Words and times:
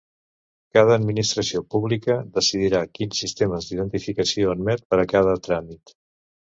Cada 0.77 0.95
administració 1.01 1.61
pública 1.75 2.17
decidirà 2.39 2.83
quins 2.99 3.23
sistemes 3.25 3.69
d'identificació 3.69 4.59
admet 4.59 4.87
per 4.93 5.05
a 5.05 5.09
cada 5.17 5.41
tràmit. 5.49 6.01